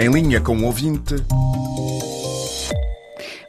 [0.00, 1.16] Em linha com o ouvinte.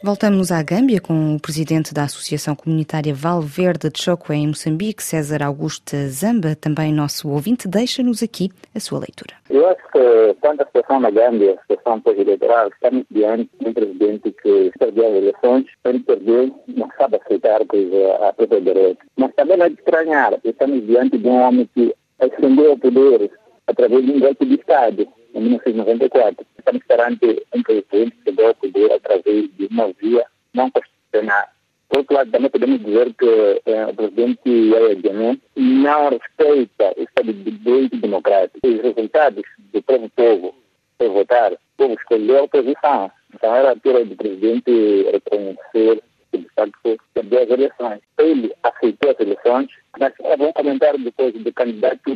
[0.01, 5.43] Voltamos à Gâmbia com o presidente da Associação Comunitária Valverde de Chocó em Moçambique, César
[5.43, 9.35] Augusto Zamba, também nosso ouvinte, deixa-nos aqui a sua leitura.
[9.47, 13.73] Eu acho que tanto a situação na Gâmbia, a situação pós-eleitoral, estamos diante de um
[13.73, 19.05] presidente que perdeu as eleições, quando perdeu, não sabe aceitar a própria direita.
[19.17, 23.29] Mas também não é de estranhar, estamos diante de um homem que ascendeu ao poder
[23.67, 26.45] através de um golpe de Estado, em 1994.
[26.57, 31.47] Estamos perante um presidente que ao poder através de uma via não constitucional.
[31.89, 37.01] Por outro lado, também podemos dizer que eh, o presidente Yahya Jammeh não respeita o
[37.01, 38.59] Estado de Direito Democrático.
[38.63, 40.55] Os resultados do próprio povo
[40.99, 43.11] foi votar, o povo escolheu a oposição.
[43.33, 47.99] Então era a altura do presidente reconhecer que de facto perdeu as eleições.
[48.19, 49.67] Ele aceitou as eleições,
[49.99, 52.15] mas é bom comentar depois do candidato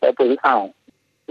[0.00, 0.72] da oposição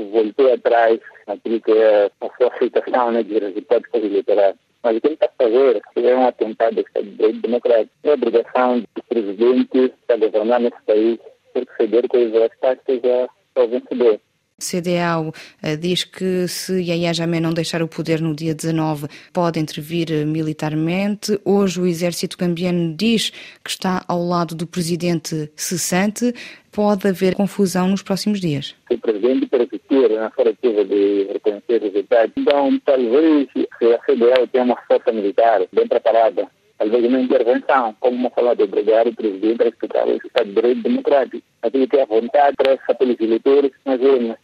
[0.06, 4.56] voltou atrás naquilo que é a sua aceitação né, de resultados eleitorais.
[4.82, 7.92] Mas o que ele está a fazer é um atentado ao Estado de Direito Democrático.
[8.04, 11.20] É a obrigação do presidente a governar nesse país
[11.54, 14.20] por ceder coisas táticas ao vencedor.
[14.66, 19.60] CDAO uh, diz que se Yahya Jammeh não deixar o poder no dia 19, pode
[19.60, 21.40] intervir uh, militarmente.
[21.46, 23.32] Hoje o exército cambiano diz
[23.64, 26.34] que está ao lado do presidente cessante.
[26.72, 28.76] Pode haver confusão nos próximos dias.
[28.92, 32.32] O presidente persistir na tentativa de reconhecer resultados.
[32.38, 36.48] Então, talvez se a CDAO tenha uma força militar bem preparada
[36.80, 40.82] talvez uma intervenção, como uma de obrigar o presidente a respeitar o Estado de Direito
[40.82, 41.46] Democrático.
[41.62, 44.38] Aquilo que é a vontade para pelos eleitores nas urnas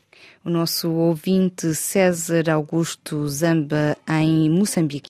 [0.46, 5.04] o nosso ouvinte César Augusto Zamba, em Moçambique.